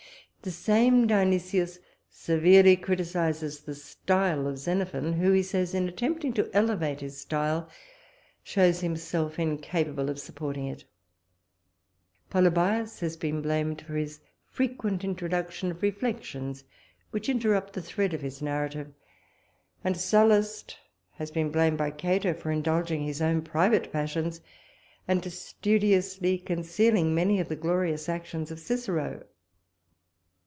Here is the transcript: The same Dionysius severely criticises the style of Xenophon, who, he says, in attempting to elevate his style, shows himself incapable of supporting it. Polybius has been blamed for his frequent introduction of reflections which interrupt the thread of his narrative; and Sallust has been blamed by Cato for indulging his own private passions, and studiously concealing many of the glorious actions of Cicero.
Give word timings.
The 0.43 0.49
same 0.49 1.05
Dionysius 1.05 1.77
severely 2.09 2.75
criticises 2.75 3.61
the 3.61 3.75
style 3.75 4.47
of 4.47 4.57
Xenophon, 4.57 5.13
who, 5.13 5.33
he 5.33 5.43
says, 5.43 5.75
in 5.75 5.87
attempting 5.87 6.33
to 6.33 6.49
elevate 6.51 7.01
his 7.01 7.19
style, 7.21 7.69
shows 8.43 8.81
himself 8.81 9.37
incapable 9.37 10.09
of 10.09 10.17
supporting 10.19 10.65
it. 10.65 10.83
Polybius 12.31 13.01
has 13.01 13.15
been 13.17 13.43
blamed 13.43 13.83
for 13.83 13.93
his 13.95 14.19
frequent 14.47 15.03
introduction 15.03 15.69
of 15.69 15.83
reflections 15.83 16.63
which 17.11 17.29
interrupt 17.29 17.73
the 17.73 17.81
thread 17.83 18.15
of 18.15 18.23
his 18.23 18.41
narrative; 18.41 18.91
and 19.83 19.95
Sallust 19.95 20.75
has 21.11 21.29
been 21.29 21.51
blamed 21.51 21.77
by 21.77 21.91
Cato 21.91 22.33
for 22.33 22.49
indulging 22.49 23.03
his 23.03 23.21
own 23.21 23.43
private 23.43 23.91
passions, 23.93 24.41
and 25.07 25.23
studiously 25.31 26.39
concealing 26.39 27.13
many 27.13 27.39
of 27.39 27.47
the 27.47 27.55
glorious 27.55 28.09
actions 28.09 28.49
of 28.49 28.59
Cicero. 28.59 29.25